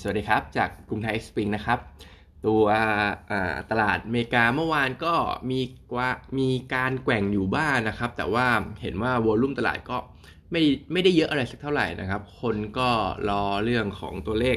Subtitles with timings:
[0.00, 1.78] สวัสดีครับ จากกรุงไทยเอ็กซ์ปริงนะครับ
[2.46, 2.64] ตัว
[3.70, 5.14] ตลาดอเมริกาเมื่อวานก็
[5.50, 5.60] มี
[5.92, 8.46] กว่ามีการแกว่งอยู่บ้างนนะครับ แต่ว่า
[8.82, 9.96] เห็นว่าวอลุ่มตลาดก็
[10.52, 10.62] ไม่
[10.92, 12.90] ไม่ได้เยอะอะไรสักเท่าไหร่นะครับ คนก็
[13.28, 14.56] รอเรื่องของตัวเลข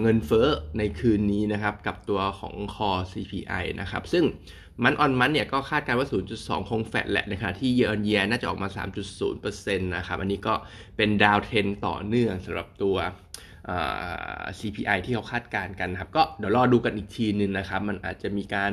[0.00, 0.48] เงินเฟ้อ
[0.78, 4.24] ในคืนนี้นะครับ กับตัวของคอ CPI นะครับ ซึ่ง
[4.84, 8.68] มันออนมันเนี่ยก็คาดการว่า 0.2 คงแฟดแหละนะครับที่เยอ r นเยียน่าจะออกมา
[9.28, 10.54] 3.0%นะครับ อันนี้ก็
[10.96, 12.98] เป็นดาวเทนต่อเนื่องสำหรับตัว
[14.58, 18.72] CPI ที่เขาคาดการณ์กันครับ ก็เดี๋ยวรอดูกันอีกทีนึงนะครับ มันอาจจะมีการ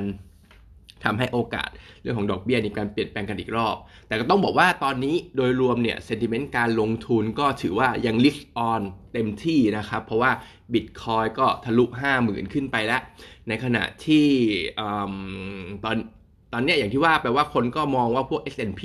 [1.03, 1.69] ทำให้โอกาส
[2.01, 3.75] เรื่องของดอกเบี้ยในการเปลี่ยนแปลงกันอีกรอบ
[4.07, 8.81] แต่ก็ต้องบอกว่าตอนนี้โดยรวมเนี่ยเซนติเมนต์การลงทุนก็ถือว่ายังลิสออน
[9.13, 10.31] เต็มที่นะครับ เพราะว่า
[10.73, 11.85] บิตคอยก็ทะลุ
[12.19, 13.01] 50,000 ขึ้นไปแล้ว
[13.47, 14.27] ในขณะที่
[15.83, 15.97] ตอน
[16.53, 18.81] ตอนนี้อย่างที่ว่าแปลว่าคนก็มองว่าพวก S&P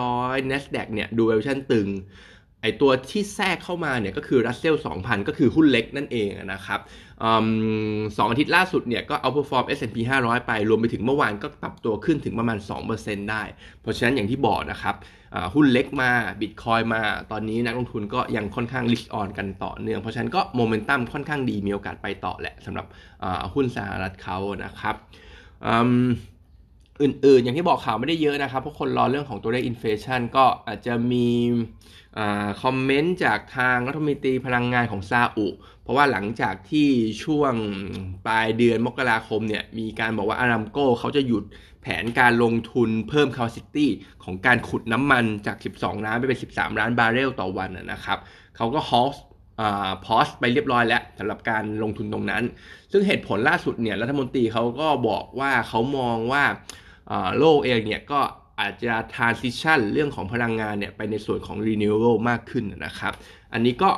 [0.00, 1.88] 500 NASDAQ เนี่ยดูเวอร์ชันตึง
[2.62, 6.80] ไอตัวที่แทรกเข้ามาเนี่ยก็คือรัสเซล2,000 ก็คือหุ้นเล็กนั่นเองนะครับ
[8.16, 12.58] สองอาทิตย์ล่าสุดเนี่ยก็ outperform S&P 500 ไป รวมไปถึงเมื่อวานก็ปรับตัวขึ้นถึงประมาณ
[12.94, 13.42] 2%ได้
[13.82, 14.94] เพราะฉะนั้นอย่างที่บอกนะครับ
[15.54, 22.86] หุ้นเล็กมาบิตคอยมา ตอนนี้นักลงทุนก็ยังค่อนข้าง risk on กันต่อเนื่อง เพราะฉะนั้นก็โมเมนตัมค่อนข้างดีมีโอกาสไปต่อแหละสำหรับ
[23.54, 24.94] หุ้นสหรัฐเขานะครับ
[27.02, 31.28] อื่นๆ อย่างที่บอกข่าวไม่ได้เยอะนะครับ เพราะคนรอเรื่องของตัวเลขอินเฟชันก็อาจจะมี
[32.62, 35.48] คอมเมนต์จากทางรัฐมนตรีพลังงานของซาอุ
[35.82, 36.88] เพราะว่าหลังจากที่
[37.24, 37.54] ช่วง
[38.26, 41.44] ปลายเดือนมกราคมเนี่ยมีการบอกว่าอารามโกเขาจะหยุด
[41.82, 43.86] แผนการลงทุนเพิ่ม capacity
[44.24, 48.18] ของการขุดน้ำมันจาก 12 ล้านไปเป็น 13 ล้านบาร์เรลต่อวันนะครับ
[48.56, 49.16] เขาก็ฮอส
[50.04, 52.42] พอสไปเรียบร้อยแล้วสำหรับการลงทุนตรงนั้น
[52.92, 56.44] ซึ่งเหตุผลล่าสุดเนี่ยรัฐมนตรีเขาก็บอกว่าเขามองว่า
[57.38, 58.20] โลกเองเนี่ยก็
[58.60, 63.12] อาจจะ transition เรื่องของพลังงานเนี่ยไปในส่วนของ renewable มากขึ้นนะครับ
[63.52, 63.90] อันนี้ก็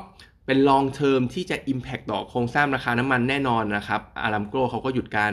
[0.47, 5.33] เป็น long term ที่จะ impact ต่อโครงสร้างราคาน้ำมันแน่นอนนะครับอารามโกเขาก็หยุดการ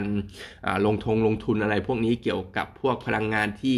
[0.86, 3.76] ลงทงลงทุนอะไรพวกนี้เกี่ยวกับพวกพลังงานที่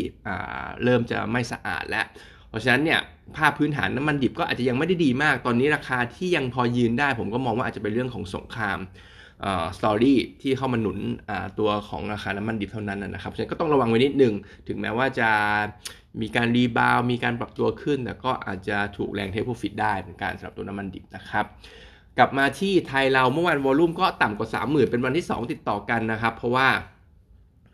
[0.84, 2.06] เริ่มจะไม่สะอาดแล้ว
[2.48, 3.00] เพราะฉะนั้นเนี่ย
[3.36, 8.78] ภาพพื้นฐานน้ำมันดิบก็อาจจะยังไม่ได้ดีมาก ตอนนี้ราคาที่ยังพอยืนได้ ผมก็มองว่าอาจจะเป็นเรื่องของสงคราม
[9.76, 10.98] story ที่เข้ามาหนุน
[11.58, 14.34] ตัวของราคาน้ำมันดิบเท่านั้นนะครับฉะนั้นก็ต้องระวังไว้นิดนึง
[14.68, 15.30] ถึงแม้ว่าจะ
[16.20, 21.44] มีการ rebound มีการปรับตัวขึ้น แต่ก็อาจจะถูกแรง take profit ได้เหมือนกันสำหรับตัวน้ำมันดิบนะครับ
[22.18, 26.68] กลับมาที่ไทยเราเมื่อวาน volume ก็ต่ำกว่า 30,000 เป็นวันที่ 2 ติดต่อกันนะครับ เพราะว่า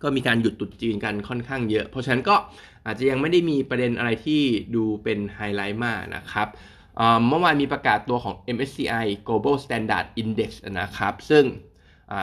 [0.03, 2.37] ก็มีการหยุดตรุษจีนกันค่อนข้างเยอะ เพราะฉะนั้นก็
[2.87, 4.43] อาจจะยังไม่ได้มีประเด็นอะไรที่
[4.75, 6.49] ดูเป็นไฮไลท์มากนะครับ
[7.29, 10.51] เมื่อวานมีประกาศตัวของ MSCI Global Standard Index
[10.81, 11.45] นะครับ ซึ่ง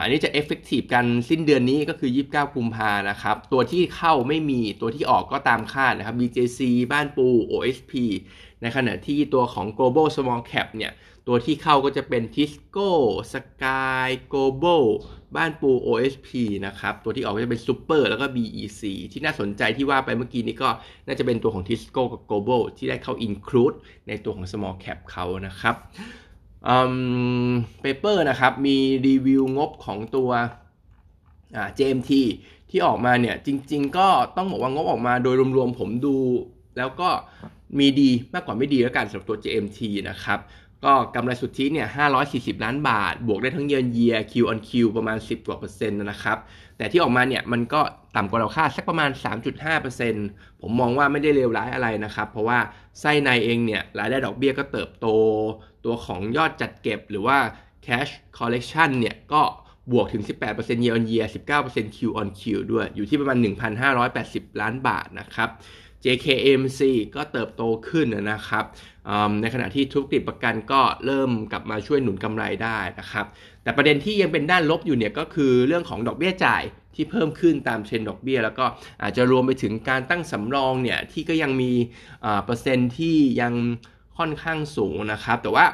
[0.02, 6.60] อันนี้จะ effective กันสิ้นเดือนนี้ก็คือ 29 กุมภานะครับ ตัวที่เข้าไม่มีตัวที่ออกก็ตามคาดนะครับ BJC
[6.92, 7.92] บ้านปู OSP
[8.62, 10.92] ในขณะที่ตัวของ global small cap เนี่ย
[11.28, 12.90] ตัวที่เข้าก็จะเป็น Tisco
[13.34, 14.84] Sky Global
[15.36, 16.28] บ้านปู OSP
[16.66, 18.82] นะครับ ตัวที่ออกก็จะเป็น Super แล้วก็ BEC
[19.12, 20.70] ที่น่าสนใจที่ว่าไปเมื่อกี้นี้ก็
[21.06, 23.76] น่าจะเป็นตัวของ Tisco กับ Global ที่ได้เข้า include
[24.08, 25.74] ในตัวของ small cap เขานะครับ
[27.80, 30.30] paper นะครับมีรีวิวงบของตัว
[31.78, 32.12] JMT
[32.70, 36.16] ที่ออกมาเนี่ยจริง ๆ ก็ต้องบอกว่างบออกมาโดยรวมๆผมดู
[36.76, 37.08] แล้วก็
[37.78, 39.80] มีดีมากกว่าไม่ดีแล้วกันสำหรับตัว JMT
[40.10, 40.38] นะครับ
[40.84, 41.88] ก็กำไรสุทธิเนี่ย
[42.24, 46.38] 540 ล้านบาท บวกได้ทั้งเยือนเยีย Q on Q ประมาณ 10 กว่าเปอร์เซ็นต์นะครับ
[46.76, 47.80] แต่ที่ออกมาเนี่ยมันก็
[48.16, 49.10] ต่ำกว่าเราคาดสักประมาณ
[49.86, 52.58] 3.5%ผมมองว่าไม่ได้เลวร้ายอะไรนะครับ เพราะว่า
[53.00, 55.06] ไส้ในเองเนี่ยรายได้ดอกเบี้ยก็เติบโต
[55.84, 57.38] ตัวของยอดจัดเก็บหรือว่า
[57.86, 59.42] cash collection เนี่ยก็
[59.92, 60.22] บวกถึง
[60.54, 61.26] 18% year on year
[61.60, 63.38] 19% Q on Q ด้วย อยู่ที่ประมาณ
[63.98, 65.48] 1,580 ล้านบาทนะครับ
[66.04, 66.80] JKMC
[67.16, 68.64] ก็เติบโตขึ้นนะครับ
[69.40, 73.26] ในขณะที่ธุรกิจประกันก็เริ่มกลับมาช่วยหนุนกำไรได้นะครับ
[73.62, 76.62] แต่ประเด็นที่ยังเป็นด้านลบอยู่เนี่ยก็คือเรื่องของดอกเบี้ยจ่าย
[76.94, 78.64] ที่เพิ่มขึ้นตามเทรนดอกเบี้ย แล้วก็
[79.02, 81.72] อาจจะรวมไปถึงการตั้งสำรองเนี่ยที่ก็ยังมี
[82.44, 83.54] เปอร์เซ็นต์ที่ยัง
[84.18, 85.66] ค่อนข้างสูงนะครับ แต่ว่า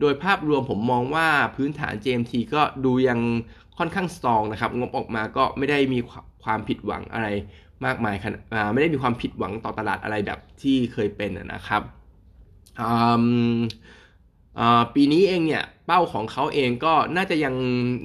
[0.00, 3.20] โดยภาพรวมผมมองว่าพื้นฐาน JMT ก็ดูยัง
[3.78, 5.98] ค่อนข้าง strong นะครับ งบออกมาก็ไม่ได้มี
[6.44, 7.28] ความผิดหวังอะไร
[7.84, 8.16] มากมาย
[8.72, 11.82] ไม่ได้มีความผิดหวังต่อตลาดอะไรแบบที่เคยเป็นนะครับ
[14.94, 17.54] ปีนี้เองเนี่ยเป้าของเขาเองก็น่าจะยัง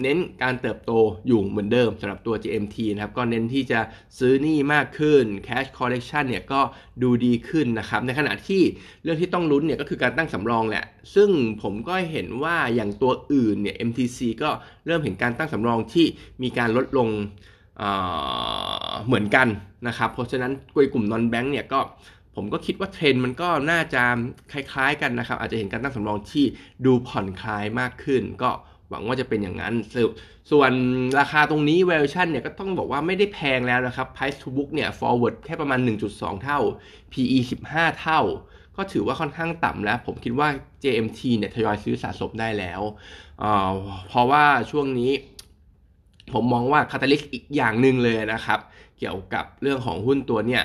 [0.01, 0.91] เน้นการเติบโต
[1.27, 3.79] อยู่เหมือนเดิมสำหรับตัว GMT นะครับ ก็เน้นที่จะ
[4.19, 6.61] ซื้อนี้มากขึ้น cash collection เนี่ยก็
[7.01, 8.61] ดูดีขึ้นนะครับ ในขณะที่
[9.03, 10.85] เรื่องที่ต้องลุ้นเนี่ยก็คือการตั้งสำรองแหละ
[11.15, 11.29] ซึ่ง
[11.61, 14.49] ผมก็เห็นว่าอย่างตัวอื่นเนี่ย MTC ก็
[14.85, 16.05] เริ่มเห็นการตั้งสำรองที่
[16.43, 17.09] มีการลดลง
[19.05, 19.47] เหมือนกัน
[19.87, 20.51] นะครับเพราะฉะนั้น
[20.93, 21.79] กลุ่มนอนแบงค์เนี่ยก็
[22.35, 24.03] ผมก็คิดว่าเทรนด์มันก็น่าจะ
[24.51, 26.45] คล้ายๆกันนะครับ อาจจะเห็นการตั้งสำรองที่
[26.85, 28.49] ดูผ่อนคลายมากขึ้น ก็
[28.89, 29.73] หวังว่าจะเป็นอย่างนั้น
[30.51, 30.71] ส่วน
[31.19, 35.79] ราคาตรงนี้ valuation เนี่ยก็ต้องบอกว่าไม่ได้แพงแล้วนะครับ price to book เนี่ย forward แค่ประมาณ
[36.11, 36.59] 1.2 เท่า
[37.11, 37.37] PE
[37.69, 38.21] 15 เท่า
[38.77, 40.49] ก็ถือว่าค่อนข้างต่ำแล้ว ผมคิดว่า
[40.83, 42.81] JMT เนี่ยทยอยซื้อสะสมได้แล้ว
[44.07, 45.11] เพราะว่าช่วงนี้
[46.33, 48.59] ผมมองว่าคาตาลิสอีกอย่างหนึ่งเลยนะครับ
[48.99, 50.63] เกี่ยวกับเรื่องของหุ้นตัวเนี่ย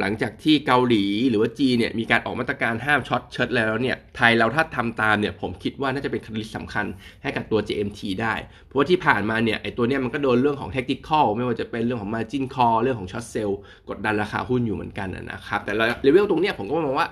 [0.00, 6.86] หลังจากที่เกาหลีหรือว่าจีนเนี่ยมีการออกมาตรการห้าม short sell แล้วเนี่ยไทยเราถ้าทำตามเนี่ยผมคิดว่าน่าจะเป็น key สำคัญ
[7.22, 8.34] ให้กับตัว JMT ได้
[8.64, 15.72] เพราะว่าที่ผ่านมาเนี่ยไอตัวเนี้ยมันก็โดนเรื่องของ technical ไม่ว่าจะเป็นเรื่องของ margin call เรื่องของ short sell กดดันราคาหุ้นอยู่เหมือนกันนะครับ แต่
[16.02, 17.08] เลเวลตรงเนี้ยผมก็มองว่า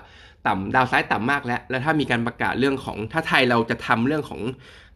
[0.47, 4.41] ต่ำ downside ต่ำมากแล้ว แล้วถ้ามีการประกาศเรื่องของถ้าไทยเราจะทำเรื่องของ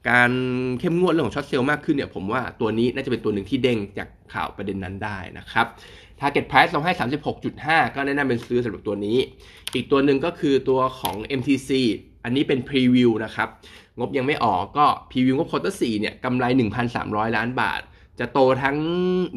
[0.09, 0.31] การ
[0.79, 5.65] เข้มงวดเรื่องของ short sell มากขึ้นเนี่ยผมว่าตัวนี้น่าจะเป็นตัวหนึ่งที่เด้งจากข่าวประเด็นนั้นได้นะครับ
[6.19, 6.93] Target Price เราให้
[7.43, 9.17] 36.5 ก็แนะนำเป็นซื้อสำหรับตัวนี้
[9.73, 11.69] อีกตัวหนึ่งก็คือตัวของ MTC
[12.23, 13.49] อันนี้เป็น preview นะครับ
[13.99, 16.45] งบยังไม่ออกก็ preview งบ quarter 4เนี่ยกำไร
[16.89, 17.81] 1,300 ล้านบาท
[18.19, 18.77] จะโตทั้ง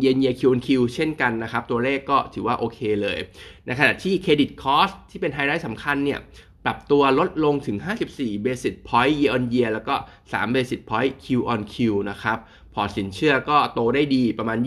[0.00, 3.18] เยนเยียคิวคิวเช่นกันนะครับ ตัวเลขก็ถือว่าโอเคเลย
[3.66, 6.18] ในขณะที่ credit cost ที่เป็นไฮไลท์สำคัญเนี่ย
[6.64, 7.76] ปรับตัวลดลงถึง
[8.10, 11.74] 54 basis point year on year แล้วก็ 3 basis point Q on Q
[12.10, 12.38] นะครับ
[12.74, 14.58] พอสินเชื่อก็โตได้ดีประมาณ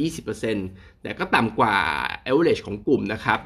[0.48, 1.76] 20%แต่ก็ต่ำกว่า
[2.28, 3.40] average ของกลุ่มนะครับ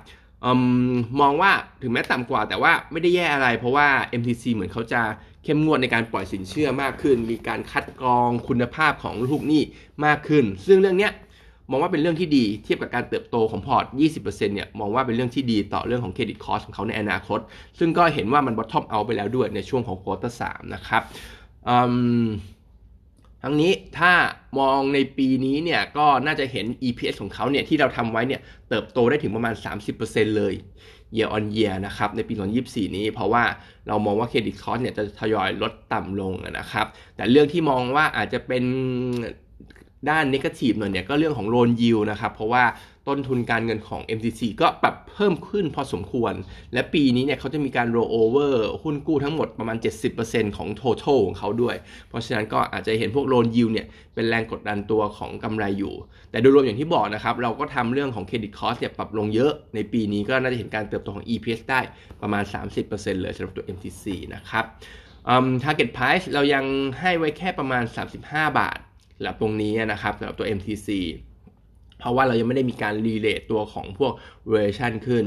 [0.46, 1.52] อมมองว่า
[1.82, 3.88] ถึงแม้ต่ำกว่าแต่ว่าไม่ได้แย่อะไรเพราะว่า
[4.20, 5.02] MTC เหมือนเขาจะ
[5.44, 9.64] เข้มงวดในการปล่อยสินเชื่อมากขึ้น มีการคัดกรองคุณภาพของลูกหนี้
[10.06, 11.10] มากขึ้น ซึ่งเรื่องนี้
[11.70, 13.86] มองว่าเป็นเรื่องที่ดีเทียบกับการเติบโตของพอร์ต
[14.22, 17.40] 20%เนี่ยมองว่าเป็นเรื่องที่ดีต่อเรื่องของ credit cost ของเขาในอนาคต
[17.80, 20.42] ซึ่งก็เห็นว่ามัน bottom out ไปแล้วด้วยในช่วงของ quarter สาม
[20.74, 21.02] นะครับ
[23.44, 24.12] ทั้งนี้ถ้า
[24.60, 29.54] มองในปีนี้เนี่ยก็น่าจะเห็น EPS ของเขาเนี่ยที่เราทำไว้เนี่ยเติบโตได้ถึงประมาณ
[29.96, 30.54] 30%เลย
[31.16, 32.34] year on year นะครับในปี
[32.66, 33.44] 2024 นี้ เพราะว่า
[33.88, 36.86] เรามองว่า credit cost เนี่ยจะทยอยลดต่ำลงนะครับ
[37.16, 38.64] แต่เรื่องที่มองว่าอาจจะเป็น
[40.10, 42.64] ด้าน negative หน่อยเนี่ยก็เรื่องของ loan yield นะครับ เพราะว่า
[43.08, 46.34] ต้นทุนการเงินของ MTC ก็ปรับเพิ่มขึ้นพอสมควร
[46.74, 49.78] และปีนี้เนี่ยเขาจะมีการโรโอเวอร์หุ้นกู้ทั้งหมดประมาณ
[50.18, 51.76] 70%ของ total ของเขาด้วย
[52.10, 53.86] เพราะฉะนั้นก็อาจจะเห็นพวก loan yield เนี่ย
[54.16, 55.94] เป็นแรงกดดันตัวของกำไรอยู่
[56.32, 61.82] แต่โดยรวมอย่างที่บอกนะครับ เราก็ทำเรื่องของ credit cost เนี่ยปรับลงเยอะ ในปีนี้ก็น่าจะเห็นการเติบโตของ EPS ได้
[62.22, 62.44] ประมาณ
[62.84, 64.06] 30%เลยสำหรับตัว MTC
[64.36, 64.66] นะครับ
[65.64, 66.66] target price เรายัง
[67.00, 67.84] ให้ไว้แค่ประมาณ
[68.22, 68.80] 35 บาท
[69.18, 70.90] สำหรับตรงนี้นะครับสำหรับตัว MTC
[72.00, 74.14] เพราะว่าเรายังไม่ได้มีการรีเลทตัวของพวก
[74.54, 75.26] version ขึ้น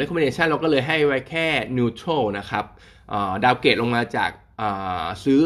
[0.00, 1.46] recommendation เราก็เลยให้ไว้แค่
[1.78, 2.64] neutral นะครับ
[3.44, 4.30] ดาวเกตลงมาจาก
[5.24, 5.42] ซื้อ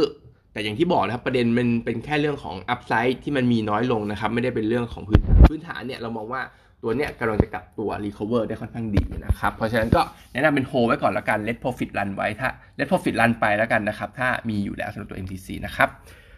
[0.53, 6.43] แต่อย่างที่บอกนะครับประเด็นมันเป็นแค่เรื่องของ upside ที่มันมีน้อยลงนะครับ ไม่ได้เป็นเรื่องของพื้นฐานพื้นฐานเนี่ยเรามองว่า
[6.83, 10.03] ตัวเนี้ยกำลังจะกลับตัว recover ได้ค่อนข้างดีนะครับ เพราะฉะนั้นก็
[10.33, 12.49] แนะนำเป็น hold ไว้ก่อนแล้วกัน let profit run ไว้ถ้า
[12.79, 15.89] let profit run ไปแล้วกันนะครับ ถ้ามีอยู่แล้วสำหรับตัว MTC นะครับ